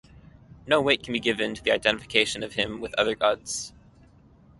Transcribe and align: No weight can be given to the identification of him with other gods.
No 0.65 0.81
weight 0.81 1.03
can 1.03 1.13
be 1.13 1.19
given 1.19 1.53
to 1.53 1.63
the 1.63 1.69
identification 1.71 2.41
of 2.41 2.55
him 2.55 2.81
with 2.81 2.95
other 2.95 3.13
gods. 3.13 3.71